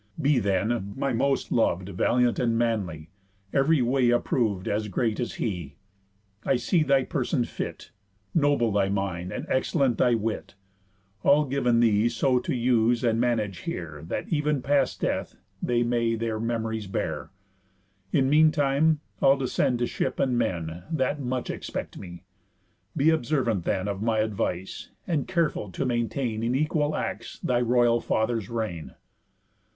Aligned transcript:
Be 0.19 0.39
then, 0.39 0.93
my 0.97 1.13
most 1.13 1.51
lov'd, 1.51 1.89
Valiant 1.89 2.39
and 2.39 2.57
manly, 2.57 3.11
ev'ry 3.53 3.83
way 3.83 4.09
approv'd 4.09 4.67
As 4.67 4.87
great 4.87 5.19
as 5.19 5.35
he. 5.35 5.75
I 6.43 6.55
see 6.55 6.81
thy 6.81 7.03
person 7.03 7.43
fit, 7.45 7.91
Noble 8.33 8.71
thy 8.71 8.89
mind, 8.89 9.31
and 9.31 9.45
excellent 9.47 9.99
thy 9.99 10.15
wit, 10.15 10.55
All 11.21 11.45
giv'n 11.47 11.81
thee 11.81 12.09
so 12.09 12.39
to 12.39 12.55
use 12.55 13.03
and 13.03 13.21
manage 13.21 13.59
here 13.59 14.03
That 14.07 14.33
ev'n 14.33 14.63
past 14.63 14.99
death 14.99 15.35
they 15.61 15.83
may 15.83 16.15
their 16.15 16.39
memories 16.39 16.87
bear. 16.87 17.29
In 18.11 18.27
meantime 18.27 19.01
I'll 19.21 19.37
descend 19.37 19.77
to 19.77 19.85
ship 19.85 20.19
and 20.19 20.35
men, 20.35 20.81
That 20.89 21.19
much 21.19 21.51
expect 21.51 21.99
me. 21.99 22.23
Be 22.97 23.11
observant 23.11 23.65
then 23.65 23.87
Of 23.87 24.01
my 24.01 24.17
advice, 24.17 24.89
and 25.05 25.27
careful 25.27 25.69
to 25.71 25.85
maintain 25.85 26.41
In 26.41 26.55
equal 26.55 26.95
acts 26.95 27.37
thy 27.43 27.61
royal 27.61 28.01
father's 28.01 28.49
reign." 28.49 28.95